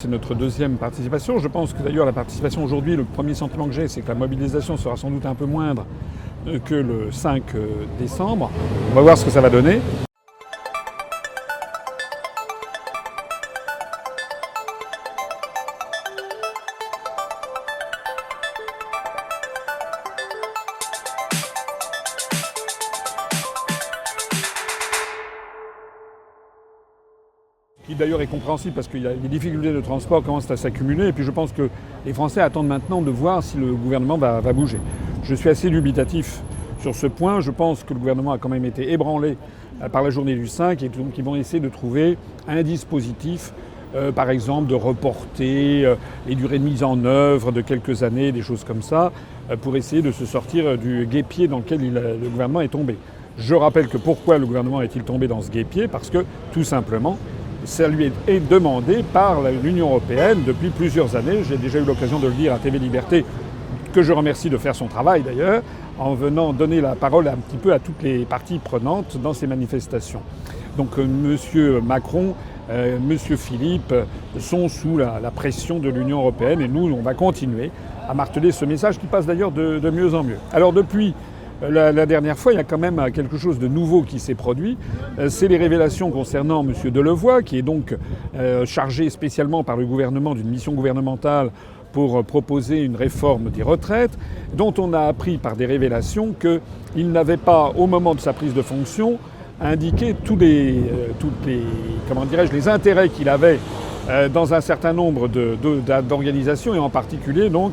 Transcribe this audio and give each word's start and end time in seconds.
C'est 0.00 0.08
notre 0.08 0.36
deuxième 0.36 0.76
participation. 0.76 1.40
Je 1.40 1.48
pense 1.48 1.72
que 1.72 1.82
d'ailleurs 1.82 2.06
la 2.06 2.12
participation 2.12 2.62
aujourd'hui, 2.62 2.94
le 2.94 3.02
premier 3.02 3.34
sentiment 3.34 3.66
que 3.66 3.72
j'ai, 3.72 3.88
c'est 3.88 4.00
que 4.00 4.06
la 4.06 4.14
mobilisation 4.14 4.76
sera 4.76 4.96
sans 4.96 5.10
doute 5.10 5.26
un 5.26 5.34
peu 5.34 5.44
moindre 5.44 5.86
que 6.66 6.76
le 6.76 7.10
5 7.10 7.42
euh, 7.56 7.66
décembre. 7.98 8.48
On 8.92 8.94
va 8.94 9.00
voir 9.00 9.18
ce 9.18 9.24
que 9.24 9.32
ça 9.32 9.40
va 9.40 9.50
donner. 9.50 9.80
Qui 27.88 27.94
d'ailleurs 27.94 28.20
est 28.20 28.26
compréhensible 28.26 28.74
parce 28.74 28.86
a 28.88 29.14
des 29.14 29.28
difficultés 29.28 29.72
de 29.72 29.80
transport 29.80 30.22
commencent 30.22 30.50
à 30.50 30.58
s'accumuler 30.58 31.08
et 31.08 31.12
puis 31.12 31.24
je 31.24 31.30
pense 31.30 31.52
que 31.52 31.70
les 32.04 32.12
Français 32.12 32.42
attendent 32.42 32.66
maintenant 32.66 33.00
de 33.00 33.10
voir 33.10 33.42
si 33.42 33.56
le 33.56 33.72
gouvernement 33.72 34.18
va, 34.18 34.40
bouger. 34.52 34.78
Je 35.24 35.34
suis 35.34 35.48
assez 35.48 35.70
dubitatif 35.70 36.42
sur 36.82 36.94
ce 36.94 37.06
point. 37.06 37.40
Je 37.40 37.50
pense 37.50 37.84
que 37.84 37.94
le 37.94 37.98
gouvernement 37.98 38.32
a 38.32 38.38
quand 38.38 38.50
même 38.50 38.66
été 38.66 38.92
ébranlé 38.92 39.38
euh, 39.82 39.88
par 39.88 40.02
la 40.02 40.10
journée 40.10 40.34
du 40.34 40.46
5 40.46 40.82
et 40.82 40.90
donc 40.90 41.16
ils 41.16 41.24
vont 41.24 41.34
essayer 41.34 41.60
de 41.60 41.68
trouver 41.70 42.18
un 42.46 42.62
dispositif, 42.62 43.54
euh, 43.94 44.12
par 44.12 44.28
exemple 44.28 44.68
de 44.68 44.74
reporter 44.74 45.86
euh, 45.86 45.94
les 46.26 46.34
durées 46.34 46.58
de 46.58 46.64
mise 46.64 46.84
en 46.84 47.02
œuvre 47.06 47.52
de 47.52 47.62
quelques 47.62 48.02
années, 48.02 48.32
des 48.32 48.42
choses 48.42 48.64
comme 48.64 48.82
ça, 48.82 49.12
pour 49.62 49.76
essayer 49.76 50.02
de 50.02 50.12
se 50.12 50.26
sortir 50.26 50.76
du 50.76 51.06
guépier 51.06 51.48
dans 51.48 51.58
lequel 51.58 51.80
le 51.90 52.28
gouvernement 52.28 52.60
est 52.60 52.68
tombé. 52.68 52.98
Je 53.38 53.54
rappelle 53.54 53.88
que 53.88 53.96
pourquoi 53.96 54.36
le 54.36 54.44
gouvernement 54.44 54.82
est-il 54.82 55.04
tombé 55.04 55.26
dans 55.26 55.40
ce 55.40 55.50
guépier 55.50 55.88
Parce 55.88 56.10
que 56.10 56.26
tout 56.52 56.64
simplement, 56.64 57.16
ça 57.64 57.88
lui 57.88 58.12
est 58.26 58.48
demandé 58.48 59.04
par 59.12 59.42
l'Union 59.62 59.88
européenne 59.88 60.42
depuis 60.46 60.70
plusieurs 60.70 61.16
années. 61.16 61.42
J'ai 61.48 61.56
déjà 61.56 61.78
eu 61.78 61.84
l'occasion 61.84 62.18
de 62.18 62.28
le 62.28 62.34
dire 62.34 62.54
à 62.54 62.58
TV 62.58 62.78
Liberté, 62.78 63.24
que 63.92 64.02
je 64.02 64.12
remercie 64.12 64.50
de 64.50 64.58
faire 64.58 64.74
son 64.74 64.86
travail 64.86 65.22
d'ailleurs, 65.22 65.62
en 65.98 66.14
venant 66.14 66.52
donner 66.52 66.80
la 66.80 66.94
parole 66.94 67.28
un 67.28 67.36
petit 67.36 67.56
peu 67.56 67.72
à 67.72 67.78
toutes 67.78 68.02
les 68.02 68.24
parties 68.24 68.58
prenantes 68.58 69.16
dans 69.20 69.32
ces 69.32 69.46
manifestations. 69.46 70.22
Donc 70.76 70.98
euh, 70.98 71.04
M. 71.04 71.80
Macron, 71.84 72.34
euh, 72.70 72.96
M. 72.98 73.18
Philippe 73.18 73.94
sont 74.38 74.68
sous 74.68 74.96
la, 74.96 75.20
pression 75.34 75.78
de 75.78 75.88
l'Union 75.88 76.20
européenne 76.20 76.60
et 76.60 76.68
nous, 76.68 76.92
on 76.92 77.02
va 77.02 77.14
continuer 77.14 77.70
à 78.08 78.14
marteler 78.14 78.52
ce 78.52 78.64
message 78.64 78.98
qui 78.98 79.06
passe 79.06 79.26
d'ailleurs 79.26 79.50
de, 79.50 79.78
de 79.78 79.90
mieux 79.90 80.14
en 80.14 80.22
mieux. 80.22 80.38
Alors 80.52 80.72
depuis 80.72 81.14
la, 81.62 81.92
la, 81.92 82.06
dernière 82.06 82.38
fois, 82.38 82.52
il 82.52 82.56
y 82.56 82.60
a 82.60 82.64
quand 82.64 82.78
même 82.78 83.02
quelque 83.12 83.36
chose 83.36 83.58
de 83.58 83.68
nouveau 83.68 84.02
qui 84.02 84.18
s'est 84.18 84.34
produit. 84.34 84.76
Euh, 85.18 85.28
c'est 85.28 85.48
les 85.48 85.56
révélations 85.56 86.10
concernant 86.10 86.62
M. 86.64 86.72
Delevoye, 86.90 87.42
qui 87.42 87.58
est 87.58 87.62
donc 87.62 87.96
euh, 88.36 88.64
chargé 88.66 89.10
spécialement 89.10 89.64
par 89.64 89.76
le 89.76 89.86
gouvernement 89.86 90.34
d'une 90.34 90.48
mission 90.48 90.72
gouvernementale 90.72 91.50
pour 91.92 92.22
proposer 92.24 92.82
une 92.82 92.96
réforme 92.96 93.50
des 93.50 93.62
retraites, 93.62 94.16
dont 94.54 94.74
on 94.78 94.92
a 94.92 95.00
appris 95.00 95.38
par 95.38 95.56
des 95.56 95.66
révélations 95.66 96.34
qu'il 96.38 97.10
n'avait 97.10 97.38
pas, 97.38 97.72
au 97.76 97.86
moment 97.86 98.14
de 98.14 98.20
sa 98.20 98.32
prise 98.32 98.52
de 98.52 98.62
fonction, 98.62 99.18
indiqué 99.60 100.14
tous 100.24 100.36
les, 100.36 100.76
euh, 100.78 101.58
comment 102.08 102.24
dirais-je, 102.24 102.52
les 102.52 102.68
intérêts 102.68 103.08
qu'il 103.08 103.28
avait 103.28 103.58
euh, 104.08 104.28
dans 104.28 104.54
un 104.54 104.60
certain 104.60 104.92
nombre 104.92 105.28
d'organisations 105.28 106.74
et 106.74 106.78
en 106.78 106.90
particulier 106.90 107.50
donc 107.50 107.72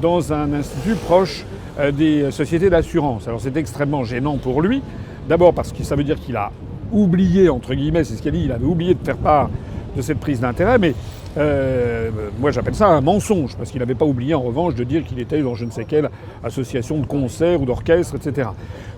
dans 0.00 0.32
un 0.32 0.52
institut 0.52 0.94
proche 0.94 1.44
euh, 1.44 1.55
des 1.92 2.30
sociétés 2.30 2.70
d'assurance. 2.70 3.28
Alors 3.28 3.40
c'est 3.40 3.56
extrêmement 3.56 4.04
gênant 4.04 4.36
pour 4.36 4.62
lui, 4.62 4.82
d'abord 5.28 5.52
parce 5.54 5.72
que 5.72 5.82
ça 5.82 5.96
veut 5.96 6.04
dire 6.04 6.18
qu'il 6.18 6.36
a 6.36 6.50
oublié, 6.92 7.48
entre 7.48 7.74
guillemets, 7.74 8.04
c'est 8.04 8.14
ce 8.14 8.22
qu'il 8.22 8.34
a 8.34 8.38
dit, 8.38 8.44
il 8.44 8.52
avait 8.52 8.64
oublié 8.64 8.94
de 8.94 9.04
faire 9.04 9.16
part 9.16 9.50
de 9.96 10.02
cette 10.02 10.18
prise 10.18 10.40
d'intérêt, 10.40 10.78
mais 10.78 10.94
euh, 11.38 12.10
moi 12.38 12.50
j'appelle 12.50 12.74
ça 12.74 12.86
un 12.88 13.00
mensonge, 13.00 13.56
parce 13.56 13.70
qu'il 13.70 13.80
n'avait 13.80 13.94
pas 13.94 14.04
oublié 14.04 14.34
en 14.34 14.42
revanche 14.42 14.74
de 14.74 14.84
dire 14.84 15.04
qu'il 15.04 15.18
était 15.20 15.42
dans 15.42 15.54
je 15.54 15.64
ne 15.64 15.70
sais 15.70 15.84
quelle 15.84 16.10
association 16.44 16.98
de 16.98 17.06
concerts 17.06 17.60
ou 17.60 17.66
d'orchestre, 17.66 18.14
etc. 18.16 18.50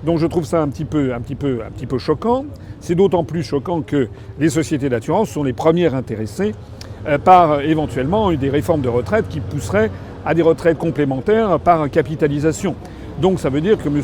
Donc 0.04 0.18
je 0.18 0.26
trouve 0.26 0.44
ça 0.44 0.60
un 0.60 0.68
petit 0.68 0.84
peu, 0.84 1.14
un 1.14 1.20
petit 1.20 1.34
peu, 1.34 1.60
un 1.66 1.70
petit 1.70 1.86
peu 1.86 1.98
choquant. 1.98 2.44
C'est 2.80 2.94
d'autant 2.94 3.24
plus 3.24 3.42
choquant 3.42 3.82
que 3.82 4.08
les 4.38 4.50
sociétés 4.50 4.88
d'assurance 4.88 5.30
sont 5.30 5.42
les 5.42 5.52
premières 5.52 5.94
intéressées 5.94 6.54
euh, 7.06 7.18
par 7.18 7.60
éventuellement 7.60 8.32
des 8.32 8.50
réformes 8.50 8.82
de 8.82 8.88
retraite 8.88 9.28
qui 9.28 9.40
pousseraient 9.40 9.90
à 10.24 10.34
des 10.34 10.42
retraites 10.42 10.78
complémentaires 10.78 11.58
par 11.60 11.88
capitalisation. 11.90 12.74
Donc 13.20 13.40
ça 13.40 13.50
veut 13.50 13.60
dire 13.60 13.78
que 13.78 13.88
M. 13.88 14.02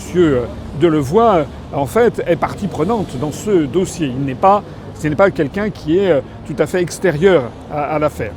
Delevoye, 0.81 1.47
en 1.73 1.87
fait, 1.87 2.23
est 2.27 2.37
partie 2.37 2.67
prenante 2.67 3.17
dans 3.21 3.33
ce 3.33 3.65
dossier. 3.67 4.09
Il 4.09 4.25
n'est 4.25 4.35
pas, 4.35 4.63
ce 4.95 5.07
n'est 5.07 5.17
pas 5.17 5.31
quelqu'un 5.31 5.71
qui 5.71 5.99
est 5.99 6.23
tout 6.47 6.57
à 6.59 6.67
fait 6.67 6.83
extérieur 6.83 7.45
à, 7.73 7.83
à 7.83 7.99
l'affaire. 7.99 8.33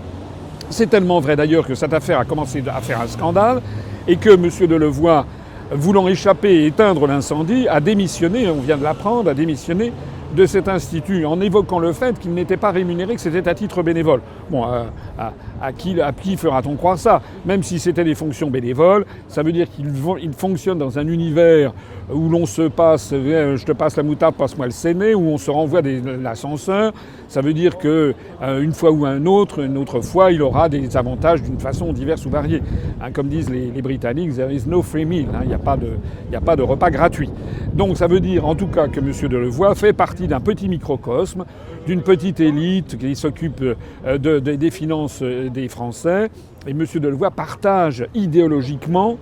C'est 0.70 0.90
tellement 0.90 1.20
vrai 1.20 1.36
d'ailleurs 1.36 1.66
que 1.66 1.76
cette 1.76 1.94
affaire 1.94 2.20
a 2.20 2.26
commencé 2.26 2.64
à 2.68 2.82
faire 2.82 3.02
un 3.02 3.08
scandale 3.08 3.62
et 4.08 4.18
que 4.18 4.30
M. 4.32 4.50
Delevoye, 4.68 5.26
voulant 5.72 6.08
échapper 6.08 6.64
et 6.64 6.66
éteindre 6.68 7.08
l'incendie, 7.08 7.68
a 7.68 7.80
démissionné, 7.80 8.50
on 8.50 8.62
vient 8.62 8.78
de 8.78 8.84
l'apprendre, 8.84 9.30
a 9.30 9.34
démissionné 9.34 9.92
de 10.36 10.46
cet 10.46 10.68
institut 10.68 11.26
en 11.26 11.40
évoquant 11.42 11.80
le 11.80 11.94
fait 11.94 12.20
qu'il 12.20 12.34
n'était 12.34 12.58
pas 12.58 12.72
rémunéré, 12.72 13.16
que 13.16 13.22
c'était 13.22 13.48
à 13.48 13.56
titre 13.56 13.84
bénévole. 13.84 14.22
Bon, 14.50 14.64
à, 14.64 15.74
qui, 15.74 16.00
à 16.02 16.12
qui 16.12 16.38
fera-t-on 16.38 16.76
croire 16.76 16.98
ça? 16.98 17.22
Même 17.46 17.64
si 17.64 17.80
c'était 17.80 18.04
des 18.04 18.16
fonctions 18.16 18.50
bénévoles, 18.50 19.06
ça 19.28 19.44
veut 19.44 19.52
dire 19.52 19.68
qu'il 19.70 19.92
il 20.22 20.34
fonctionne 20.34 20.78
dans 20.78 21.00
un 21.00 21.08
univers 21.08 21.74
où 22.14 22.30
l'on 22.30 22.46
se 22.46 22.64
passe, 22.64 23.10
je 23.12 23.64
te 23.66 23.72
passe 23.72 23.98
la 23.98 24.04
moutarde, 24.04 24.36
passe-moi 24.36 24.68
le 24.68 24.72
séné, 24.72 25.14
où 25.14 25.28
on 25.28 25.38
se 25.38 25.52
renvoie 25.52 25.82
l'ascenseur. 25.82 26.94
Ça 27.28 27.42
veut 27.42 27.54
dire 27.54 27.78
que 27.78 28.14
euh, 28.42 28.62
une 28.62 28.72
fois 28.72 28.92
ou 28.92 29.06
un 29.06 29.26
autre, 29.26 29.64
une 29.64 29.78
autre 29.78 30.02
fois, 30.02 30.32
il 30.32 30.42
aura 30.42 30.70
des 30.70 30.96
avantages 30.96 31.44
d'une 31.44 31.60
façon 31.60 31.92
diverse 31.92 32.26
ou 32.26 32.30
variée. 32.30 32.62
Hein, 33.02 33.12
comme 33.12 33.28
disent 33.28 33.50
les, 33.50 33.82
Britanniques, 33.82 34.36
there 34.36 34.54
is 34.54 34.64
no 34.68 34.82
free 34.82 35.06
meal. 35.06 35.28
Hein, 35.34 35.42
il 35.44 35.50
n'y 35.50 35.54
a, 35.54 35.60
pas 35.60 36.56
de 36.56 36.62
repas 36.62 36.90
gratuit. 36.90 37.30
Donc 37.74 37.98
ça 37.98 38.08
veut 38.08 38.20
dire 38.20 38.46
en 38.46 38.56
tout 38.56 38.68
cas 38.68 38.88
que 38.88 39.00
M. 39.00 39.12
Delevoye 39.30 39.76
fait 39.76 39.94
partie 39.94 40.28
d'un 40.28 40.40
petit 40.40 40.70
microcosme, 40.70 41.46
d'une 41.86 42.02
petite 42.02 42.40
élite 42.40 42.98
qui 42.98 43.16
s'occupe 43.16 43.64
de, 44.06 44.40
des 44.40 44.72
finances 44.72 45.22
des 45.22 45.68
Français. 45.68 46.30
Et 46.66 46.72
M. 46.72 46.86
Delevoye 46.96 47.32
partage 47.32 48.06
idéologiquement 48.14 49.18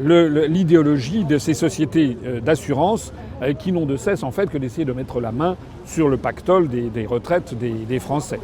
l'idéologie 0.00 1.24
de 1.24 1.38
ces 1.38 1.54
sociétés 1.54 2.16
d'assurance 2.44 3.12
qui 3.58 3.70
n'ont 3.70 3.86
de 3.86 3.96
cesse 3.96 4.22
en 4.22 4.32
fait 4.32 4.50
que 4.50 4.58
d'essayer 4.58 4.84
de 4.84 4.92
mettre 4.92 5.20
la 5.20 5.30
main 5.30 5.56
sur 5.84 6.08
le 6.08 6.16
pactole 6.16 6.68
des, 6.68 6.82
des 6.90 7.06
retraites 7.06 7.54
des, 7.54 7.70
des, 7.70 7.98
Français. 7.98 8.40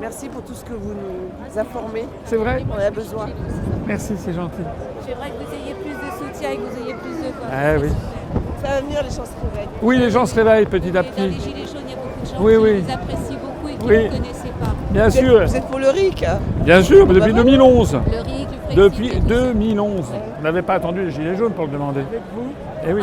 Merci 0.00 0.28
pour 0.28 0.42
tout 0.42 0.54
ce 0.54 0.64
que 0.64 0.72
vous 0.74 0.92
nous 0.92 1.58
informez. 1.58 2.04
C'est 2.24 2.36
vrai 2.36 2.64
On 2.70 2.80
a 2.80 2.90
besoin. 2.90 3.26
Merci, 3.86 4.14
c'est 4.18 4.32
gentil. 4.32 4.62
J'aimerais 5.06 5.30
que 5.30 5.44
vous 5.44 5.54
ayez 5.54 5.74
plus 5.74 5.90
de 5.92 6.26
soutien 6.26 6.50
et 6.50 6.56
que 6.56 6.62
vous 6.62 6.84
ayez 6.84 6.94
plus 6.94 7.10
de... 7.10 7.32
Ah 7.50 7.74
oui. 7.80 7.88
Ça 8.62 8.68
va 8.68 8.80
venir, 8.80 9.02
les 9.02 9.10
gens 9.10 9.24
se 9.24 9.50
réveillent. 9.50 9.68
Oui, 9.82 9.98
les 9.98 10.10
gens 10.10 10.26
se 10.26 10.34
réveillent 10.34 10.66
petit 10.66 10.96
à 10.96 11.02
petit. 11.02 11.20
Dans 11.20 11.26
les 11.26 11.32
Gilets 11.32 11.66
jaunes, 11.66 11.82
il 11.86 11.90
y 11.90 11.94
a 11.94 11.96
beaucoup 11.96 12.20
de 12.20 12.26
gens 12.26 12.36
oui, 12.40 12.52
qui 12.52 12.58
oui. 12.58 12.80
vous 12.80 12.92
apprécient 12.92 13.38
beaucoup 13.40 13.68
et 13.68 13.76
qui 13.76 13.86
oui. 13.86 13.96
ne 13.96 14.02
vous 14.02 14.16
connaissaient 14.16 14.48
pas. 14.60 14.74
Bien 14.90 15.08
vous 15.08 15.16
sûr. 15.16 15.42
Êtes, 15.42 15.48
vous 15.50 15.56
êtes 15.56 15.66
pour 15.66 15.78
le 15.78 15.88
RIC 15.88 16.22
hein 16.24 16.38
Bien 16.64 16.82
sûr, 16.82 17.06
depuis 17.06 17.32
bah 17.32 17.42
2011. 17.42 17.92
Le 17.92 18.20
RIC, 18.20 18.48
le 18.70 18.74
Depuis 18.74 19.08
Frexit, 19.08 19.26
2011. 19.26 20.04
Vous 20.36 20.42
n'avez 20.42 20.62
pas 20.62 20.74
attendu 20.74 21.04
les 21.04 21.10
Gilets 21.10 21.36
jaunes 21.36 21.52
pour 21.52 21.66
le 21.66 21.72
demander. 21.72 22.00
Avec 22.00 22.22
vous 22.34 22.52
Eh 22.88 22.92
oui. 22.92 23.02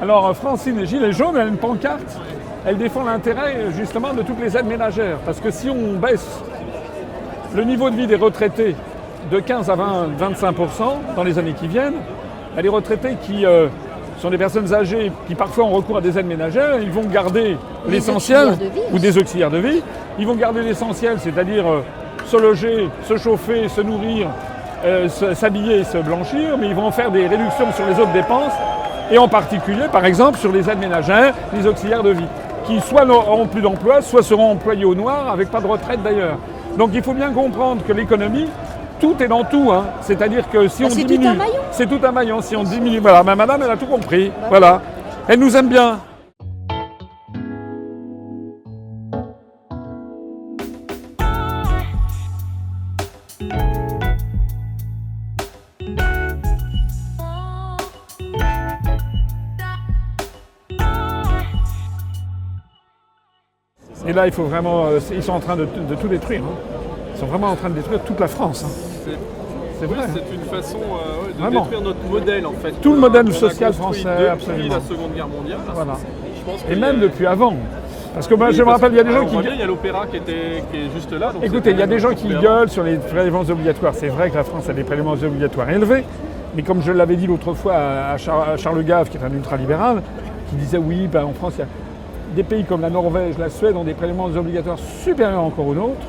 Alors 0.00 0.36
Francine, 0.36 0.78
les 0.78 0.86
Gilets 0.86 1.12
jaunes, 1.12 1.36
elle 1.36 1.46
a 1.46 1.50
une 1.50 1.56
pancarte? 1.56 2.18
Elle 2.66 2.78
défend 2.78 3.04
l'intérêt 3.04 3.66
justement 3.76 4.14
de 4.14 4.22
toutes 4.22 4.40
les 4.40 4.56
aides 4.56 4.66
ménagères. 4.66 5.18
Parce 5.26 5.38
que 5.38 5.50
si 5.50 5.68
on 5.68 5.98
baisse 5.98 6.40
le 7.54 7.62
niveau 7.64 7.90
de 7.90 7.96
vie 7.96 8.06
des 8.06 8.16
retraités 8.16 8.74
de 9.30 9.38
15 9.38 9.68
à 9.70 9.74
20, 9.74 10.08
25% 10.18 11.14
dans 11.14 11.24
les 11.24 11.38
années 11.38 11.52
qui 11.52 11.68
viennent, 11.68 11.96
les 12.56 12.68
retraités 12.68 13.16
qui 13.20 13.44
euh, 13.44 13.68
sont 14.18 14.30
des 14.30 14.38
personnes 14.38 14.72
âgées 14.72 15.12
qui 15.26 15.34
parfois 15.34 15.64
ont 15.64 15.70
recours 15.70 15.98
à 15.98 16.00
des 16.00 16.18
aides 16.18 16.26
ménagères, 16.26 16.78
ils 16.80 16.90
vont 16.90 17.04
garder 17.04 17.56
l'essentiel 17.86 18.54
ou 18.92 18.98
des 18.98 19.18
auxiliaires 19.18 19.50
de 19.50 19.58
vie. 19.58 19.82
Ils 20.18 20.26
vont 20.26 20.36
garder 20.36 20.62
l'essentiel, 20.62 21.18
c'est-à-dire 21.20 21.66
euh, 21.66 21.82
se 22.26 22.36
loger, 22.36 22.88
se 23.04 23.18
chauffer, 23.18 23.68
se 23.68 23.82
nourrir, 23.82 24.28
euh, 24.84 25.08
s'habiller 25.08 25.80
et 25.80 25.84
se 25.84 25.98
blanchir, 25.98 26.56
mais 26.58 26.68
ils 26.68 26.74
vont 26.74 26.90
faire 26.90 27.10
des 27.10 27.26
réductions 27.26 27.72
sur 27.72 27.86
les 27.86 28.00
autres 28.00 28.12
dépenses, 28.12 28.52
et 29.10 29.18
en 29.18 29.28
particulier, 29.28 29.84
par 29.92 30.06
exemple, 30.06 30.38
sur 30.38 30.52
les 30.52 30.70
aides 30.70 30.78
ménagères, 30.78 31.34
les 31.52 31.66
auxiliaires 31.66 32.02
de 32.02 32.10
vie, 32.10 32.28
qui 32.66 32.80
soit 32.80 33.04
n'auront 33.04 33.46
plus 33.46 33.62
d'emploi, 33.62 34.02
soit 34.02 34.22
seront 34.22 34.52
employés 34.52 34.84
au 34.84 34.94
noir, 34.94 35.30
avec 35.30 35.50
pas 35.50 35.60
de 35.60 35.66
retraite 35.66 36.02
d'ailleurs. 36.02 36.38
Donc 36.76 36.90
il 36.94 37.02
faut 37.02 37.14
bien 37.14 37.30
comprendre 37.30 37.82
que 37.86 37.92
l'économie, 37.92 38.48
tout 39.00 39.14
est 39.22 39.28
dans 39.28 39.44
tout. 39.44 39.70
Hein. 39.72 39.84
C'est-à-dire 40.02 40.48
que 40.50 40.68
si 40.68 40.82
bah, 40.82 40.88
on 40.90 40.94
diminue. 40.94 41.26
C'est 41.72 41.88
tout 41.88 42.00
un 42.02 42.12
maillon. 42.12 42.40
Si 42.40 42.56
on 42.56 42.64
diminue. 42.64 43.00
Voilà, 43.00 43.22
ma 43.22 43.36
madame, 43.36 43.62
elle 43.62 43.70
a 43.70 43.76
tout 43.76 43.86
compris. 43.86 44.28
Bah, 44.28 44.46
voilà. 44.48 44.82
Elle 45.28 45.40
nous 45.40 45.56
aime 45.56 45.68
bien. 45.68 45.98
Là, 64.14 64.26
il 64.26 64.32
faut 64.32 64.44
vraiment. 64.44 64.86
Ils 65.12 65.22
sont 65.22 65.32
en 65.32 65.40
train 65.40 65.56
de, 65.56 65.64
de 65.88 65.94
tout 66.00 66.08
détruire. 66.08 66.40
Hein. 66.42 66.54
Ils 67.14 67.18
sont 67.20 67.26
vraiment 67.26 67.48
en 67.48 67.56
train 67.56 67.68
de 67.68 67.74
détruire 67.74 68.00
toute 68.00 68.18
la 68.20 68.28
France. 68.28 68.64
hein. 68.66 68.70
C'est- 69.04 69.86
oui, 69.86 69.94
vrai. 69.96 70.06
c'est 70.14 70.34
une 70.34 70.40
façon 70.42 70.78
euh, 70.78 71.32
de 71.36 71.40
Vraiment. 71.42 71.62
détruire 71.62 71.80
notre 71.82 72.04
modèle 72.08 72.46
en 72.46 72.52
fait. 72.52 72.70
Tout 72.80 72.94
le 72.94 73.00
modèle 73.00 73.32
social 73.34 73.72
français, 73.74 74.04
depuis 74.04 74.26
absolument. 74.28 74.74
la 74.74 74.80
Seconde 74.80 75.14
Guerre 75.14 75.28
mondiale. 75.28 75.58
Voilà. 75.74 75.96
Je 76.38 76.50
pense 76.50 76.64
Et 76.70 76.76
même 76.76 76.96
a- 76.96 77.00
depuis 77.00 77.26
avant. 77.26 77.54
Parce 78.14 78.28
que 78.28 78.34
moi, 78.34 78.46
Oui, 78.48 78.54
je 78.54 78.62
me 78.62 78.68
rappelle, 78.70 78.92
il 78.92 78.96
y 78.96 79.00
a 79.00 79.04
des 79.04 79.12
gens 79.12 79.26
qui. 79.26 79.34
Il 79.36 79.58
y 79.58 79.62
a 79.62 79.66
l'opéra 79.66 80.06
qui, 80.06 80.16
était- 80.18 80.62
qui 80.70 80.78
est 80.78 80.90
juste 80.94 81.12
là. 81.12 81.32
donc 81.32 81.44
Écoutez, 81.44 81.72
il 81.72 81.78
y 81.78 81.82
a 81.82 81.86
des 81.86 81.98
gens 81.98 82.14
qui 82.14 82.28
gueulent 82.28 82.70
sur 82.70 82.84
les 82.84 82.96
prélèvements 82.96 83.40
obligatoires. 83.42 83.92
C'est 83.94 84.08
vrai 84.08 84.30
que 84.30 84.36
la 84.36 84.44
France 84.44 84.68
a 84.68 84.72
des 84.72 84.84
prélèvements 84.84 85.12
obligatoires 85.14 85.68
élevés, 85.68 86.04
mais 86.54 86.62
comme 86.62 86.80
je 86.80 86.92
l'avais 86.92 87.16
dit 87.16 87.26
l'autre 87.26 87.52
fois 87.54 87.74
à 87.74 88.12
à 88.12 88.16
Char- 88.16 88.48
à 88.50 88.56
Charles 88.56 88.84
Gave, 88.84 89.10
qui 89.10 89.16
est 89.18 89.24
un 89.24 89.32
ultralibéral, 89.34 90.02
qui 90.48 90.56
disait 90.56 90.78
oui, 90.78 91.08
ben, 91.12 91.24
en 91.24 91.32
France, 91.32 91.54
il 91.56 91.60
y 91.60 91.62
a 91.62 91.66
des 92.34 92.42
pays 92.42 92.64
comme 92.64 92.80
la 92.82 92.90
Norvège, 92.90 93.38
la 93.38 93.48
Suède 93.48 93.76
ont 93.76 93.84
des 93.84 93.94
prélèvements 93.94 94.26
obligatoires 94.26 94.78
supérieurs 94.78 95.42
encore 95.42 95.66
aux 95.66 95.74
nôtres, 95.74 96.06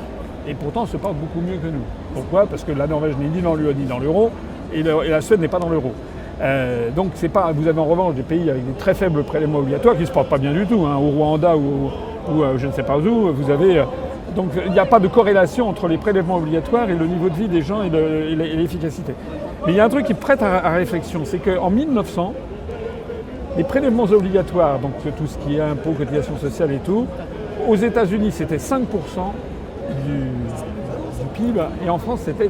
et 0.48 0.54
pourtant 0.54 0.86
se 0.86 0.96
portent 0.96 1.16
beaucoup 1.16 1.40
mieux 1.40 1.56
que 1.58 1.66
nous. 1.66 1.82
Pourquoi? 2.14 2.46
Parce 2.46 2.62
que 2.64 2.72
la 2.72 2.86
Norvège 2.86 3.14
n'est 3.18 3.28
ni 3.28 3.42
dans 3.42 3.54
l'UE 3.54 3.74
ni 3.74 3.84
dans 3.86 3.98
l'euro, 3.98 4.30
et, 4.74 4.82
la 4.82 5.20
Suède 5.20 5.40
n'est 5.40 5.48
pas 5.48 5.58
dans 5.58 5.68
l'euro. 5.68 5.92
Euh, 6.40 6.90
donc 6.90 7.12
c'est 7.14 7.30
pas, 7.30 7.50
vous 7.54 7.66
avez 7.66 7.80
en 7.80 7.84
revanche 7.86 8.14
des 8.14 8.22
pays 8.22 8.50
avec 8.50 8.66
des 8.66 8.72
très 8.78 8.92
faibles 8.92 9.22
prélèvements 9.24 9.60
obligatoires 9.60 9.94
qui 9.94 10.02
ne 10.02 10.06
se 10.06 10.12
portent 10.12 10.28
pas 10.28 10.36
bien 10.38 10.52
du 10.52 10.66
tout. 10.66 10.84
hein. 10.84 10.96
Au 10.96 11.08
Rwanda 11.10 11.56
ou, 11.56 11.90
euh, 12.42 12.58
je 12.58 12.66
ne 12.66 12.72
sais 12.72 12.82
pas 12.82 12.98
où, 12.98 13.32
vous 13.32 13.50
avez. 13.50 13.78
euh, 13.78 13.84
donc 14.34 14.50
il 14.66 14.72
n'y 14.72 14.78
a 14.78 14.84
pas 14.84 14.98
de 14.98 15.08
corrélation 15.08 15.66
entre 15.66 15.88
les 15.88 15.96
prélèvements 15.96 16.36
obligatoires 16.36 16.90
et 16.90 16.94
le 16.94 17.06
niveau 17.06 17.30
de 17.30 17.34
vie 17.34 17.48
des 17.48 17.62
gens 17.62 17.82
et 17.82 17.88
l'efficacité. 18.54 19.14
Mais 19.66 19.72
il 19.72 19.76
y 19.76 19.80
a 19.80 19.84
un 19.84 19.88
truc 19.88 20.04
qui 20.04 20.12
prête 20.14 20.42
à, 20.42 20.58
à 20.58 20.70
réflexion, 20.74 21.22
c'est 21.24 21.38
qu'en 21.38 21.70
1900, 21.70 22.34
les 23.56 23.64
prélèvements 23.64 24.04
obligatoires, 24.04 24.78
donc 24.78 24.92
tout 25.16 25.26
ce 25.26 25.38
qui 25.38 25.56
est 25.56 25.60
impôts, 25.60 25.92
cotisations 25.92 26.36
sociales 26.38 26.72
et 26.72 26.78
tout, 26.78 27.06
aux 27.66 27.76
États-Unis 27.76 28.30
c'était 28.32 28.56
5% 28.56 28.80
du, 30.04 30.26
PIB 31.34 31.60
et 31.84 31.90
en 31.90 31.98
France 31.98 32.20
c'était 32.24 32.46
18%. 32.46 32.48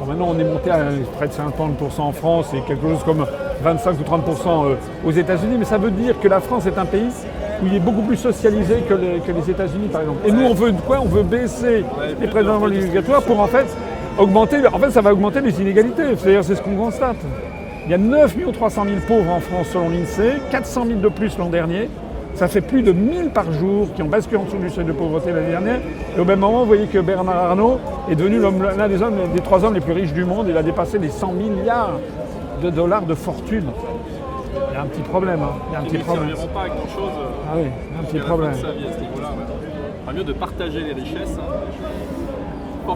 Bon, 0.00 0.06
maintenant 0.06 0.28
on 0.34 0.38
est 0.38 0.44
monté 0.44 0.70
à 0.70 0.84
près 1.16 1.28
de 1.28 1.32
50% 1.32 2.00
en 2.00 2.12
France 2.12 2.52
et 2.52 2.60
quelque 2.66 2.82
chose 2.82 3.02
comme 3.04 3.24
25 3.62 3.96
ou 4.00 4.02
30% 4.02 4.66
euh, 4.66 4.74
aux 5.06 5.12
États-Unis, 5.12 5.56
mais 5.58 5.64
ça 5.64 5.78
veut 5.78 5.90
dire 5.90 6.18
que 6.20 6.28
la 6.28 6.40
France 6.40 6.66
est 6.66 6.76
un 6.76 6.84
pays 6.84 7.08
où 7.62 7.66
il 7.66 7.74
est 7.74 7.80
beaucoup 7.80 8.02
plus 8.02 8.18
socialisé 8.18 8.82
que 8.86 8.92
les, 8.92 9.20
que 9.20 9.32
les 9.32 9.50
États-Unis 9.50 9.88
par 9.90 10.02
exemple. 10.02 10.18
Et 10.26 10.32
nous 10.32 10.44
on 10.44 10.54
veut 10.54 10.72
quoi? 10.86 11.00
On 11.00 11.08
veut 11.08 11.22
baisser 11.22 11.84
les 12.20 12.26
prélèvements 12.26 12.62
obligatoires 12.62 13.22
pour 13.22 13.40
en 13.40 13.46
fait 13.46 13.66
augmenter, 14.18 14.66
en 14.66 14.78
fait 14.78 14.90
ça 14.90 15.00
va 15.00 15.12
augmenter 15.12 15.40
les 15.40 15.58
inégalités, 15.60 16.16
c'est-à-dire 16.16 16.44
c'est 16.44 16.54
ce 16.54 16.62
qu'on 16.62 16.76
constate. 16.76 17.16
Il 17.86 17.90
y 17.92 17.94
a 17.94 17.98
9 17.98 18.36
300 18.52 18.84
000 18.84 18.96
pauvres 19.06 19.30
en 19.30 19.40
France 19.40 19.68
selon 19.72 19.88
l'INSEE, 19.88 20.40
400 20.50 20.86
000 20.86 21.00
de 21.00 21.08
plus 21.08 21.38
l'an 21.38 21.48
dernier. 21.48 21.88
Ça 22.34 22.48
fait 22.48 22.60
plus 22.60 22.82
de 22.82 22.92
1000 22.92 23.30
par 23.30 23.50
jour 23.52 23.88
qui 23.94 24.02
ont 24.02 24.08
basculé 24.08 24.36
en 24.38 24.44
dessous 24.44 24.58
du 24.58 24.68
seuil 24.68 24.84
de 24.84 24.92
pauvreté 24.92 25.32
l'année 25.32 25.50
dernière. 25.50 25.78
Et 26.16 26.20
au 26.20 26.24
même 26.24 26.40
moment, 26.40 26.60
vous 26.60 26.66
voyez 26.66 26.86
que 26.86 26.98
Bernard 26.98 27.36
Arnault 27.36 27.78
est 28.10 28.14
devenu 28.16 28.38
l'un 28.40 28.88
des, 28.88 29.02
hommes, 29.02 29.16
des 29.32 29.40
trois 29.40 29.64
hommes 29.64 29.74
les 29.74 29.80
plus 29.80 29.92
riches 29.92 30.12
du 30.12 30.24
monde. 30.24 30.46
Il 30.48 30.56
a 30.56 30.62
dépassé 30.62 30.98
les 30.98 31.08
100 31.08 31.32
milliards 31.32 31.92
de 32.62 32.68
dollars 32.70 33.02
de 33.06 33.14
fortune. 33.14 33.66
Il 34.70 34.74
y 34.74 34.76
a 34.76 34.82
un 34.82 34.86
petit 34.86 35.00
problème. 35.02 35.40
hein. 35.42 35.52
Il 35.70 35.72
y 35.72 35.76
a 35.76 35.78
un 35.78 35.82
Ils 35.84 35.88
petit 35.88 35.98
ne 35.98 36.02
problème. 36.02 36.28
serviront 36.28 36.52
pas 36.52 36.62
à 36.62 36.68
grand 36.68 36.88
chose. 36.88 37.10
Ah 37.48 37.52
oui, 37.56 37.64
un 37.98 38.04
petit 38.04 38.18
problème. 38.18 38.52
de 38.52 38.56
sa 38.56 38.72
vie 38.72 38.86
à 38.86 38.92
ce 38.92 39.00
niveau-là. 39.00 39.28
ouais. 39.28 40.04
Pas 40.04 40.12
mieux 40.12 40.24
de 40.24 40.32
partager 40.34 40.80
les 40.80 40.92
richesses. 40.92 41.38
hein. 41.38 41.54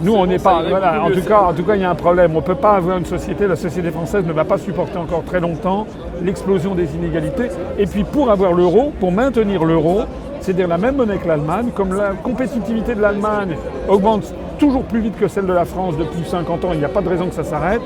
Nous, 0.02 0.14
on 0.14 0.26
n'est 0.26 0.38
pas. 0.38 0.62
Voilà, 0.68 1.02
en 1.02 1.10
tout 1.10 1.22
cas, 1.22 1.40
en 1.40 1.52
tout 1.52 1.64
cas, 1.64 1.74
il 1.74 1.82
y 1.82 1.84
a 1.84 1.90
un 1.90 1.94
problème. 1.94 2.32
On 2.32 2.40
ne 2.40 2.44
peut 2.44 2.54
pas 2.54 2.72
avoir 2.72 2.98
une 2.98 3.06
société. 3.06 3.46
La 3.46 3.56
société 3.56 3.90
française 3.90 4.24
ne 4.26 4.32
va 4.32 4.44
pas 4.44 4.58
supporter 4.58 4.96
encore 4.98 5.24
très 5.24 5.40
longtemps 5.40 5.86
l'explosion 6.22 6.74
des 6.74 6.94
inégalités. 6.94 7.48
Et 7.78 7.86
puis, 7.86 8.04
pour 8.04 8.30
avoir 8.30 8.52
l'euro, 8.52 8.92
pour 9.00 9.12
maintenir 9.12 9.64
l'euro, 9.64 10.02
c'est-à-dire 10.40 10.68
la 10.68 10.78
même 10.78 10.96
monnaie 10.96 11.18
que 11.18 11.28
l'Allemagne, 11.28 11.68
comme 11.74 11.94
la 11.94 12.12
compétitivité 12.12 12.94
de 12.94 13.00
l'Allemagne 13.00 13.56
augmente 13.88 14.32
toujours 14.58 14.84
plus 14.84 15.00
vite 15.00 15.18
que 15.18 15.28
celle 15.28 15.46
de 15.46 15.52
la 15.52 15.64
France 15.64 15.96
depuis 15.98 16.28
50 16.28 16.64
ans, 16.64 16.70
il 16.72 16.78
n'y 16.78 16.84
a 16.84 16.88
pas 16.88 17.02
de 17.02 17.08
raison 17.08 17.28
que 17.28 17.34
ça 17.34 17.44
s'arrête. 17.44 17.80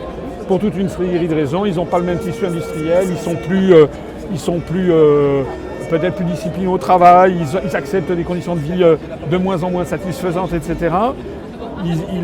Pour 0.48 0.58
toute 0.58 0.76
une 0.76 0.88
série 0.88 1.26
de 1.26 1.34
raisons, 1.34 1.64
ils 1.64 1.76
n'ont 1.76 1.86
pas 1.86 1.98
le 1.98 2.04
même 2.04 2.18
tissu 2.18 2.46
industriel, 2.46 3.06
ils 3.08 3.16
sont 3.16 3.34
plus, 3.34 3.72
euh, 3.72 3.86
ils 4.30 4.38
sont 4.38 4.60
plus 4.60 4.92
euh, 4.92 5.42
peut-être 5.88 6.16
plus 6.16 6.24
disciplinés 6.26 6.66
au 6.66 6.76
travail, 6.76 7.34
ils, 7.40 7.60
ils 7.66 7.76
acceptent 7.76 8.12
des 8.12 8.24
conditions 8.24 8.54
de 8.54 8.60
vie 8.60 8.82
euh, 8.82 8.96
de 9.30 9.36
moins 9.38 9.62
en 9.62 9.70
moins 9.70 9.84
satisfaisantes, 9.84 10.52
etc 10.52 10.90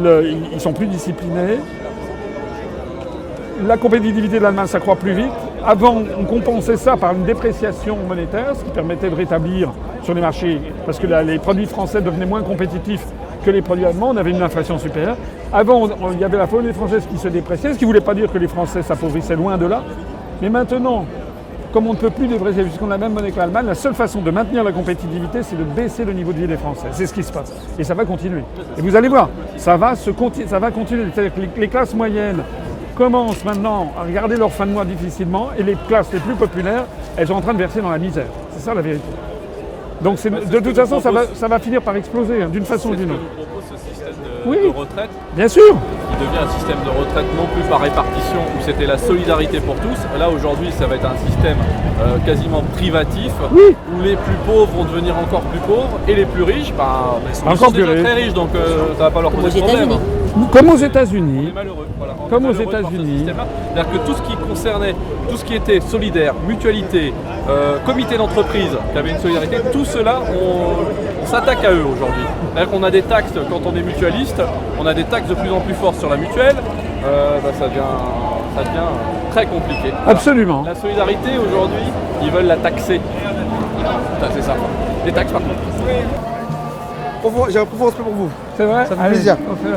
euh, 0.06 0.32
ils- 0.52 0.60
sont 0.60 0.72
plus 0.72 0.86
disciplinés. 0.86 1.58
La 3.66 3.76
compétitivité 3.76 4.38
de 4.38 4.42
l'Allemagne 4.44 4.66
s'accroît 4.66 4.96
plus 4.96 5.12
vite. 5.12 5.30
Avant, 5.66 6.02
on 6.18 6.24
compensait 6.24 6.76
ça 6.78 6.96
par 6.96 7.12
une 7.12 7.24
dépréciation 7.24 7.96
monétaire, 8.08 8.54
ce 8.56 8.64
qui 8.64 8.70
permettait 8.70 9.10
de 9.10 9.14
rétablir 9.14 9.70
sur 10.02 10.14
les 10.14 10.22
marchés, 10.22 10.58
parce 10.86 10.98
que 10.98 11.06
les 11.06 11.38
produits 11.38 11.66
français 11.66 12.00
devenaient 12.00 12.24
moins 12.26 12.42
compétitifs 12.42 13.04
que 13.44 13.50
les 13.50 13.60
produits 13.60 13.84
allemands, 13.84 14.10
on 14.10 14.16
avait 14.16 14.30
une 14.30 14.42
inflation 14.42 14.78
supérieure. 14.78 15.16
Avant, 15.52 15.88
il 16.12 16.20
y 16.20 16.24
avait 16.24 16.38
la 16.38 16.46
monnaie 16.46 16.72
française 16.72 17.06
qui 17.10 17.18
se 17.18 17.28
dépréciait, 17.28 17.74
ce 17.74 17.78
qui 17.78 17.84
ne 17.84 17.88
voulait 17.88 18.00
pas 18.00 18.14
dire 18.14 18.32
que 18.32 18.38
les 18.38 18.48
Français 18.48 18.82
s'appauvrissaient 18.82 19.36
loin 19.36 19.58
de 19.58 19.66
là. 19.66 19.82
Mais 20.40 20.48
maintenant, 20.48 21.04
comme 21.72 21.86
on 21.86 21.92
ne 21.92 21.98
peut 21.98 22.10
plus 22.10 22.26
déprécier 22.26 22.62
puisqu'on 22.62 22.86
a 22.86 22.90
la 22.90 22.98
même 22.98 23.12
monnaie 23.12 23.30
que 23.30 23.38
l'Allemagne, 23.38 23.66
la 23.66 23.74
seule 23.74 23.94
façon 23.94 24.20
de 24.20 24.30
maintenir 24.30 24.64
la 24.64 24.72
compétitivité, 24.72 25.42
c'est 25.42 25.56
de 25.56 25.62
baisser 25.64 26.04
le 26.04 26.12
niveau 26.12 26.32
de 26.32 26.38
vie 26.38 26.46
des 26.46 26.56
Français. 26.56 26.88
C'est 26.92 27.06
ce 27.06 27.14
qui 27.14 27.22
se 27.22 27.32
passe. 27.32 27.52
Et 27.78 27.84
ça 27.84 27.94
va 27.94 28.04
continuer. 28.04 28.42
Et 28.76 28.80
vous 28.80 28.96
allez 28.96 29.08
voir, 29.08 29.28
ça 29.56 29.76
va, 29.76 29.94
se 29.94 30.10
conti- 30.10 30.46
ça 30.48 30.58
va 30.58 30.70
continuer. 30.70 31.04
C'est-à-dire 31.14 31.32
que 31.34 31.60
les, 31.60 31.68
classes 31.68 31.94
moyennes 31.94 32.42
commencent 32.96 33.44
maintenant 33.44 33.92
à 33.98 34.02
regarder 34.02 34.36
leur 34.36 34.50
fin 34.52 34.66
de 34.66 34.72
mois 34.72 34.84
difficilement 34.84 35.50
et 35.58 35.62
les 35.62 35.76
classes 35.88 36.12
les 36.12 36.18
plus 36.20 36.34
populaires, 36.34 36.84
elles 37.16 37.28
sont 37.28 37.34
en 37.34 37.40
train 37.40 37.54
de 37.54 37.58
verser 37.58 37.80
dans 37.80 37.90
la 37.90 37.98
misère. 37.98 38.26
C'est 38.52 38.60
ça 38.64 38.74
la 38.74 38.82
vérité. 38.82 39.04
Donc 40.02 40.16
de 40.22 40.58
toute 40.60 40.74
façon, 40.76 40.98
ça 41.00 41.10
va, 41.10 41.20
propose- 41.22 41.38
ça 41.38 41.46
va 41.48 41.58
finir 41.58 41.82
par 41.82 41.94
exploser, 41.94 42.42
hein, 42.42 42.48
d'une 42.50 42.64
façon 42.64 42.90
ou 42.90 42.96
d'une 42.96 43.12
autre. 43.12 43.20
nous 43.38 43.44
propose 43.44 43.64
ce 43.70 43.88
système 43.88 44.08
de, 44.08 44.50
Oui. 44.50 44.58
de 44.64 44.76
retraite 44.76 45.10
Bien 45.36 45.48
sûr 45.48 45.76
devient 46.20 46.42
un 46.46 46.50
système 46.58 46.78
de 46.84 46.90
retraite 46.90 47.26
non 47.36 47.46
plus 47.54 47.62
par 47.68 47.80
répartition 47.80 48.40
où 48.56 48.62
c'était 48.64 48.86
la 48.86 48.98
solidarité 48.98 49.60
pour 49.60 49.76
tous. 49.76 49.98
Là 50.18 50.28
aujourd'hui 50.28 50.70
ça 50.72 50.86
va 50.86 50.96
être 50.96 51.06
un 51.06 51.16
système 51.26 51.56
euh, 52.02 52.18
quasiment 52.24 52.62
privatif 52.76 53.32
Oui. 53.52 53.74
où 53.96 54.02
les 54.02 54.16
plus 54.16 54.36
pauvres 54.46 54.68
vont 54.76 54.84
devenir 54.84 55.14
encore 55.18 55.42
plus 55.42 55.60
pauvres 55.60 55.98
et 56.08 56.14
les 56.14 56.24
plus 56.26 56.42
riches 56.42 56.72
bah, 56.76 57.18
ils 57.28 57.34
sont, 57.34 57.46
Encore 57.46 57.72
déjà 57.72 57.94
très 58.02 58.14
riches 58.14 58.34
donc 58.34 58.50
euh, 58.54 58.94
ça 58.98 59.04
va 59.04 59.10
pas 59.10 59.22
leur 59.22 59.32
poser 59.32 59.60
de 59.60 59.64
problème. 59.64 59.90
États-Unis. 59.90 60.46
Comme 60.52 60.68
aux 60.70 60.76
États-Unis, 60.76 61.52
malheureux. 61.54 61.86
voilà. 61.98 62.14
Comme 62.28 62.46
aux 62.46 62.52
États-Unis. 62.52 63.24
C'est-à-dire 63.24 63.92
que 63.92 64.06
tout 64.06 64.14
ce 64.14 64.22
qui 64.22 64.36
concernait, 64.36 64.94
tout 65.28 65.36
ce 65.36 65.44
qui 65.44 65.54
était 65.54 65.80
solidaire, 65.80 66.34
mutualité, 66.46 67.12
euh, 67.48 67.78
comité 67.84 68.16
d'entreprise, 68.16 68.70
qui 68.92 68.98
avait 68.98 69.10
une 69.10 69.18
solidarité, 69.18 69.56
tout 69.72 69.84
cela, 69.84 70.20
on 70.30 71.09
s'attaque 71.30 71.64
à 71.64 71.70
eux 71.70 71.84
aujourd'hui. 71.84 72.24
C'est-à-dire 72.52 72.70
qu'on 72.72 72.82
a 72.82 72.90
des 72.90 73.02
taxes 73.02 73.32
quand 73.48 73.60
on 73.64 73.74
est 73.76 73.82
mutualiste, 73.82 74.42
on 74.80 74.86
a 74.86 74.94
des 74.94 75.04
taxes 75.04 75.28
de 75.28 75.34
plus 75.34 75.50
en 75.50 75.60
plus 75.60 75.74
fortes 75.74 75.96
sur 75.96 76.10
la 76.10 76.16
mutuelle, 76.16 76.56
euh, 77.04 77.38
bah, 77.42 77.50
ça, 77.58 77.68
devient, 77.68 77.80
ça 78.56 78.62
devient 78.64 78.90
très 79.30 79.46
compliqué. 79.46 79.92
Voilà. 79.96 80.10
absolument. 80.10 80.62
La 80.66 80.74
solidarité 80.74 81.30
aujourd'hui, 81.38 81.84
ils 82.22 82.30
veulent 82.30 82.46
la 82.46 82.56
taxer. 82.56 83.00
C'est 84.34 84.42
ça. 84.42 84.54
Des 85.04 85.12
taxes 85.12 85.32
par 85.32 85.40
contre. 85.40 85.54
J'ai 87.50 87.58
un 87.58 87.64
profond 87.66 87.84
respect 87.86 88.02
pour 88.02 88.12
vous. 88.12 88.30
C'est 88.56 88.64
vrai 88.64 88.86
Ça 88.86 88.96
fait 88.96 89.00
Allez, 89.02 89.10
plaisir. 89.12 89.36
on 89.50 89.56
fait- 89.56 89.74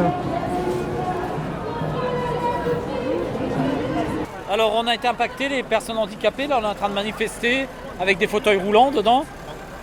Alors 4.51 4.73
on 4.77 4.87
a 4.87 4.93
été 4.95 5.07
impacté, 5.07 5.49
les 5.49 5.63
personnes 5.63 5.97
handicapées, 5.97 6.47
là 6.47 6.59
on 6.61 6.63
est 6.63 6.67
en 6.71 6.75
train 6.75 6.89
de 6.89 6.93
manifester 6.93 7.67
avec 7.99 8.17
des 8.17 8.27
fauteuils 8.27 8.59
roulants 8.59 8.91
dedans. 8.91 9.25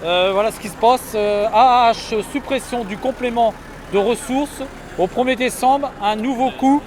Euh, 0.02 0.30
voilà 0.33 0.50
ce 0.50 0.61
qui 0.61 0.69
se 0.69 0.76
passe. 0.76 1.12
Euh, 1.14 1.47
AAH, 1.52 2.23
suppression 2.33 2.85
du 2.85 2.97
complément 2.97 3.54
de 3.92 3.99
ressources 3.99 4.62
au 4.99 5.07
1er 5.07 5.37
décembre, 5.37 5.90
un 6.02 6.16
nouveau 6.16 6.50
coup 6.50 6.83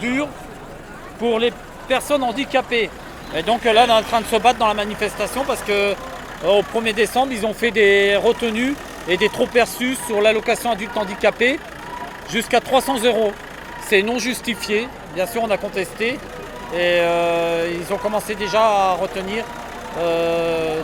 dur 0.00 0.28
pour 1.18 1.38
les 1.38 1.52
personnes 1.88 2.22
handicapées. 2.22 2.90
Et 3.36 3.42
donc 3.42 3.64
là 3.64 3.84
on 3.86 3.90
est 3.90 3.92
en 3.92 4.02
train 4.02 4.20
de 4.20 4.26
se 4.26 4.36
battre 4.36 4.58
dans 4.58 4.68
la 4.68 4.74
manifestation 4.74 5.44
parce 5.46 5.62
que 5.62 5.72
euh, 5.72 5.94
au 6.44 6.62
1er 6.62 6.94
décembre 6.94 7.32
ils 7.32 7.44
ont 7.44 7.52
fait 7.54 7.70
des 7.70 8.16
retenues 8.16 8.74
et 9.08 9.16
des 9.16 9.28
trop 9.28 9.46
perçus 9.46 9.96
sur 10.06 10.20
l'allocation 10.20 10.70
adulte 10.70 10.96
handicapé 10.96 11.58
jusqu'à 12.30 12.60
300 12.60 13.04
euros. 13.04 13.32
C'est 13.82 14.02
non 14.02 14.18
justifié, 14.18 14.88
bien 15.14 15.26
sûr 15.26 15.42
on 15.42 15.50
a 15.50 15.58
contesté 15.58 16.18
et 16.74 16.76
euh, 16.76 17.70
ils 17.80 17.92
ont 17.92 17.98
commencé 17.98 18.34
déjà 18.34 18.62
à 18.62 18.92
retenir 18.94 19.44
euh, 19.98 20.82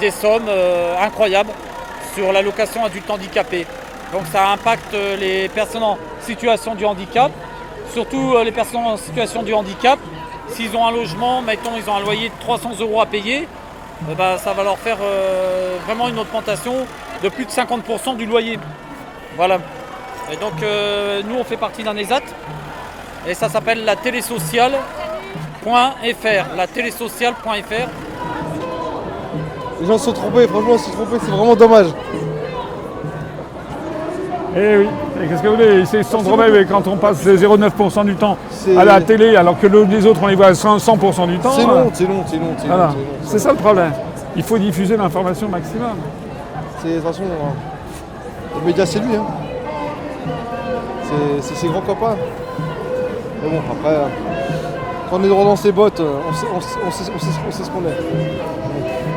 des 0.00 0.10
sommes 0.10 0.48
euh, 0.48 0.96
incroyables 1.00 1.50
sur 2.14 2.32
l'allocation 2.32 2.84
adulte 2.84 3.08
handicapé. 3.08 3.66
Donc 4.12 4.22
ça 4.32 4.48
impacte 4.48 4.94
euh, 4.94 5.16
les 5.16 5.48
personnes 5.48 5.82
en 5.82 5.98
situation 6.22 6.74
du 6.74 6.84
handicap, 6.84 7.30
surtout 7.92 8.34
euh, 8.34 8.42
les 8.42 8.50
personnes 8.50 8.80
en 8.80 8.96
situation 8.96 9.42
du 9.42 9.52
handicap. 9.52 9.98
S'ils 10.48 10.74
ont 10.74 10.84
un 10.84 10.90
logement, 10.90 11.42
mettons 11.42 11.72
ils 11.76 11.88
ont 11.88 11.94
un 11.94 12.00
loyer 12.00 12.30
de 12.30 12.34
300 12.40 12.72
euros 12.80 13.00
à 13.00 13.06
payer, 13.06 13.46
ben, 14.16 14.36
ça 14.38 14.52
va 14.52 14.64
leur 14.64 14.78
faire 14.78 14.96
vraiment 15.86 16.08
une 16.08 16.18
augmentation 16.18 16.74
de 17.22 17.28
plus 17.28 17.44
de 17.44 17.50
50% 17.50 18.16
du 18.16 18.26
loyer. 18.26 18.58
Voilà. 19.36 19.58
Et 20.32 20.36
donc 20.36 20.54
nous 21.28 21.36
on 21.36 21.44
fait 21.44 21.56
partie 21.56 21.84
d'un 21.84 21.96
ESAT 21.96 22.22
et 23.28 23.34
ça 23.34 23.48
s'appelle 23.48 23.84
la 23.84 23.94
télésociale.fr. 23.94 26.56
La. 26.56 26.66
Les 29.80 29.86
gens 29.86 29.98
se 29.98 30.06
sont 30.06 30.12
trompés, 30.12 30.46
franchement, 30.46 30.72
ils 30.74 30.78
se 30.78 30.84
sont 30.86 30.90
trompés, 30.92 31.16
c'est 31.24 31.30
vraiment 31.30 31.56
dommage. 31.56 31.86
Eh 34.56 34.76
oui, 34.78 34.88
qu'est-ce 35.28 35.42
que 35.42 35.48
vous 35.48 35.54
voulez 35.54 35.84
C'est 35.86 36.02
son 36.02 36.16
Merci 36.18 36.28
problème 36.28 36.50
beaucoup. 36.50 36.62
et 36.62 36.66
quand 36.66 36.86
on 36.88 36.96
passe 36.96 37.24
0,9% 37.24 38.04
du 38.04 38.16
temps 38.16 38.36
à 38.76 38.84
la 38.84 39.00
télé 39.00 39.36
alors 39.36 39.58
que 39.60 39.68
le- 39.68 39.84
les 39.84 40.04
autres 40.06 40.20
on 40.22 40.26
les 40.26 40.34
voit 40.34 40.46
à 40.48 40.54
100%, 40.54 40.78
100% 40.80 41.26
du 41.28 41.38
temps. 41.38 41.52
C'est 41.52 41.62
long, 41.66 41.90
c'est 41.92 42.04
long, 42.06 42.24
c'est 42.26 42.36
long, 42.36 42.42
c'est 42.58 42.66
long, 42.68 42.74
voilà. 42.74 42.90
c'est 43.22 43.38
ça 43.38 43.50
le 43.52 43.56
problème. 43.58 43.92
Il 44.36 44.42
faut 44.42 44.58
diffuser 44.58 44.96
l'information 44.96 45.46
au 45.46 45.50
maximum. 45.50 45.92
C'est 46.82 46.88
de 46.88 46.94
toute 46.94 47.04
façon, 47.04 47.22
euh, 47.22 48.58
le 48.60 48.66
média 48.66 48.84
c'est 48.84 48.98
lui. 48.98 49.14
Hein. 49.14 49.24
C'est- 51.42 51.54
ses 51.54 51.68
grands 51.68 51.80
copains. 51.82 52.16
Mais 53.42 53.50
bon, 53.50 53.56
après, 53.70 53.94
euh, 53.94 54.04
quand 55.08 55.16
on 55.20 55.24
est 55.24 55.28
droit 55.28 55.44
dans 55.44 55.56
ses 55.56 55.70
bottes, 55.72 56.00
euh, 56.00 56.10
on 56.28 56.32
sait, 56.34 56.46
on 56.56 56.60
sait- 56.60 56.78
on 56.86 56.90
sait- 56.90 57.12
on 57.14 57.18
sait- 57.20 57.26
on 57.48 57.50
sait 57.52 57.62
ce 57.64 57.70
qu'on 57.70 57.80
est. 57.80 59.09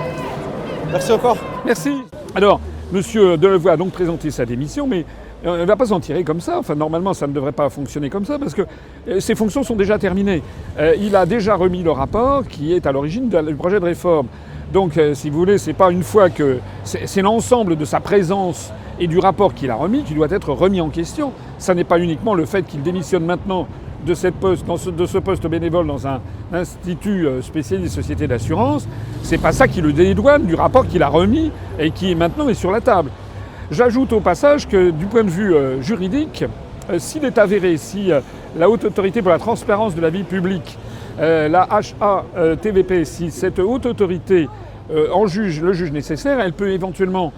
Merci 0.94 1.12
encore. 1.12 1.38
Merci. 1.66 1.90
Alors, 2.36 2.60
Monsieur 2.92 3.36
Delevoye 3.36 3.74
a 3.74 3.78
donc 3.78 3.94
présenté 3.94 4.30
sa 4.30 4.46
démission, 4.46 4.86
mais 4.86 5.06
euh, 5.44 5.56
on 5.56 5.58
ne 5.58 5.66
va 5.66 5.76
pas 5.76 5.88
s'en 5.88 6.00
tirer 6.00 6.24
comme 6.24 6.40
ça. 6.40 6.60
Enfin, 6.60 6.76
normalement, 6.76 7.16
ça 7.16 7.26
ne 7.26 7.34
devrait 7.34 7.52
pas 7.52 7.68
fonctionner 7.72 8.12
comme 8.12 8.26
ça, 8.26 8.38
parce 8.38 8.54
que 8.54 8.62
euh, 9.08 9.20
ses 9.20 9.34
fonctions 9.34 9.64
sont 9.64 9.76
déjà 9.76 9.98
terminées. 9.98 10.44
Euh, 10.78 10.94
il 11.02 11.16
a 11.16 11.26
déjà 11.26 11.56
remis 11.56 11.82
le 11.82 11.90
rapport 11.90 12.48
qui 12.48 12.74
est 12.74 12.86
à 12.86 12.92
l'origine 12.92 13.28
du 13.28 13.56
projet 13.56 13.80
de 13.80 13.86
réforme. 13.86 14.28
Donc, 14.72 15.00
euh, 15.00 15.16
si 15.16 15.32
vous 15.32 15.40
voulez, 15.40 15.58
c'est 15.58 15.74
pas 15.74 15.90
une 15.90 16.04
fois 16.04 16.30
que 16.30 16.60
c'est 16.84 17.08
c'est 17.08 17.24
l'ensemble 17.24 17.76
de 17.76 17.86
sa 17.86 18.00
présence 18.00 18.72
et 19.00 19.08
du 19.08 19.18
rapport 19.18 19.56
qu'il 19.56 19.72
a 19.72 19.76
remis 19.76 20.04
qui 20.04 20.14
doit 20.14 20.30
être 20.30 20.52
remis 20.52 20.80
en 20.80 20.90
question. 20.90 21.32
Ça 21.58 21.74
n'est 21.74 21.84
pas 21.84 21.98
uniquement 21.98 22.36
le 22.36 22.46
fait 22.46 22.68
qu'il 22.68 22.84
démissionne 22.84 23.26
maintenant 23.26 23.68
de, 24.06 24.14
ce, 24.14 25.18
poste 25.18 25.48
bénévole 25.48 25.88
dans 25.88 26.08
un 26.08 26.22
institut 26.52 27.28
euh, 27.28 27.42
spécialisé 27.42 27.90
société 27.90 28.28
d'assurance. 28.28 28.88
C'est 29.22 29.38
pas 29.38 29.52
ça 29.52 29.68
qui 29.68 29.82
le 29.82 29.94
dédouane 29.94 30.46
du 30.46 30.56
rapport 30.56 30.88
qu'il 30.88 31.04
a 31.04 31.08
remis 31.08 31.52
et 31.80 31.92
qui 31.92 32.16
maintenant 32.16 32.50
est 32.50 32.54
sur 32.54 32.72
la 32.72 32.82
table. 32.82 33.10
J'ajoute 33.72 34.14
au 34.14 34.20
passage 34.20 34.68
que 34.68 34.92
du 34.92 35.06
point 35.06 35.24
de 35.24 35.30
vue 35.30 35.54
euh, 35.54 35.82
juridique, 35.82 36.44
euh, 36.90 37.00
s'il 37.00 37.26
est 37.26 37.38
avéré, 37.38 37.78
si 37.78 38.12
la 38.58 38.70
Haute 38.70 38.84
Autorité 38.84 39.22
pour 39.22 39.32
la 39.32 39.40
transparence 39.40 39.96
de 39.96 40.02
la 40.02 40.10
vie 40.10 40.24
publique, 40.24 40.78
la 41.20 41.68
HATVP, 41.70 43.06
si 43.06 43.30
cette 43.30 43.60
haute 43.60 43.86
autorité 43.86 44.50
en 45.14 45.28
juge 45.28 45.62
le 45.62 45.72
juge 45.72 45.92
nécessaire, 45.92 46.40
elle 46.40 46.54
peut 46.54 46.72
éventuellement 46.72 47.32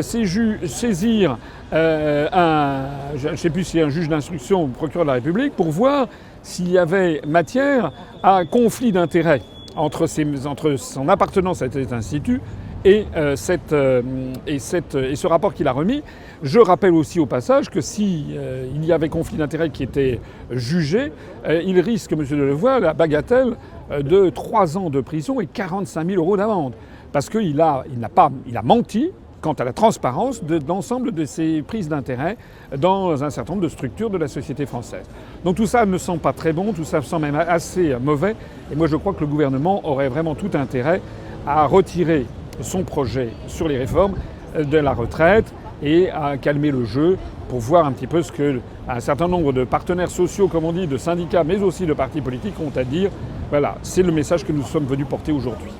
saisir 0.00 1.36
euh, 1.72 2.28
un, 2.32 3.16
je 3.16 3.28
ne 3.28 3.36
sais 3.36 3.50
plus 3.50 3.64
si 3.64 3.80
un 3.80 3.88
juge 3.90 4.08
d'instruction 4.08 4.64
ou 4.64 4.68
procureur 4.68 5.04
de 5.04 5.08
la 5.08 5.14
République, 5.14 5.54
pour 5.54 5.70
voir 5.70 6.06
s'il 6.42 6.70
y 6.70 6.78
avait 6.78 7.20
matière 7.26 7.92
à 8.22 8.36
un 8.36 8.46
conflit 8.46 8.92
d'intérêts 8.92 9.42
entre, 9.76 10.06
entre 10.46 10.76
son 10.76 11.08
appartenance 11.08 11.62
à 11.62 11.70
cet 11.70 11.92
institut 11.92 12.40
et, 12.84 13.06
euh, 13.16 13.36
cette, 13.36 13.72
euh, 13.72 14.02
et, 14.46 14.58
cette- 14.58 14.96
et 14.96 15.14
ce 15.14 15.26
rapport 15.28 15.54
qu'il 15.54 15.68
a 15.68 15.72
remis. 15.72 16.02
Je 16.42 16.58
rappelle 16.58 16.94
aussi 16.94 17.20
au 17.20 17.26
passage 17.26 17.70
que 17.70 17.80
si 17.80 18.26
euh, 18.32 18.66
il 18.74 18.84
y 18.84 18.92
avait 18.92 19.08
conflit 19.08 19.36
d'intérêts 19.36 19.70
qui 19.70 19.84
était 19.84 20.20
jugé, 20.50 21.12
euh, 21.46 21.62
il 21.64 21.78
risque, 21.80 22.12
M. 22.12 22.24
Delevoye, 22.28 22.80
la 22.80 22.92
bagatelle 22.92 23.56
euh, 23.92 24.02
de 24.02 24.30
3 24.30 24.76
ans 24.78 24.90
de 24.90 25.00
prison 25.00 25.40
et 25.40 25.46
45 25.46 26.08
000 26.08 26.20
euros 26.20 26.36
d'amende. 26.36 26.72
Parce 27.12 27.28
qu'il 27.28 27.60
a, 27.60 27.84
il 27.88 28.08
il 28.48 28.56
a 28.56 28.62
menti 28.62 29.10
quant 29.42 29.52
à 29.52 29.64
la 29.64 29.72
transparence 29.72 30.42
de 30.42 30.58
l'ensemble 30.66 31.12
de 31.12 31.24
ses 31.26 31.60
prises 31.62 31.88
d'intérêt 31.88 32.38
dans 32.78 33.22
un 33.22 33.28
certain 33.28 33.52
nombre 33.52 33.64
de 33.64 33.68
structures 33.68 34.08
de 34.08 34.16
la 34.16 34.28
société 34.28 34.64
française. 34.64 35.04
Donc 35.44 35.56
tout 35.56 35.66
ça 35.66 35.84
ne 35.84 35.98
semble 35.98 36.20
pas 36.20 36.32
très 36.32 36.52
bon, 36.52 36.72
tout 36.72 36.84
ça 36.84 37.02
semble 37.02 37.26
même 37.26 37.34
assez 37.34 37.94
mauvais. 38.00 38.36
Et 38.72 38.76
moi 38.76 38.86
je 38.86 38.96
crois 38.96 39.12
que 39.12 39.20
le 39.20 39.26
gouvernement 39.26 39.86
aurait 39.86 40.08
vraiment 40.08 40.34
tout 40.34 40.50
intérêt 40.54 41.02
à 41.46 41.66
retirer 41.66 42.24
son 42.60 42.84
projet 42.84 43.30
sur 43.48 43.68
les 43.68 43.76
réformes 43.76 44.14
de 44.56 44.78
la 44.78 44.92
retraite 44.92 45.52
et 45.82 46.10
à 46.10 46.36
calmer 46.36 46.70
le 46.70 46.84
jeu 46.84 47.18
pour 47.48 47.58
voir 47.58 47.86
un 47.86 47.92
petit 47.92 48.06
peu 48.06 48.22
ce 48.22 48.30
que 48.30 48.60
un 48.88 49.00
certain 49.00 49.28
nombre 49.28 49.52
de 49.52 49.64
partenaires 49.64 50.10
sociaux, 50.10 50.48
comme 50.48 50.64
on 50.64 50.72
dit, 50.72 50.86
de 50.86 50.96
syndicats, 50.96 51.44
mais 51.44 51.62
aussi 51.62 51.86
de 51.86 51.92
partis 51.92 52.20
politiques 52.20 52.58
ont 52.60 52.72
à 52.76 52.84
dire. 52.84 53.10
Voilà, 53.50 53.76
c'est 53.82 54.02
le 54.02 54.12
message 54.12 54.44
que 54.44 54.52
nous 54.52 54.62
sommes 54.62 54.86
venus 54.86 55.06
porter 55.06 55.32
aujourd'hui. 55.32 55.70